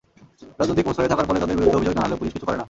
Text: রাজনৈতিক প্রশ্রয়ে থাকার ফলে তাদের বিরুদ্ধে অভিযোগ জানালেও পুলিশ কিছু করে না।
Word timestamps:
রাজনৈতিক 0.59 0.85
প্রশ্রয়ে 0.87 1.11
থাকার 1.11 1.27
ফলে 1.27 1.41
তাদের 1.41 1.57
বিরুদ্ধে 1.57 1.77
অভিযোগ 1.79 1.93
জানালেও 1.97 2.19
পুলিশ 2.19 2.33
কিছু 2.35 2.45
করে 2.47 2.55
না। 2.55 2.59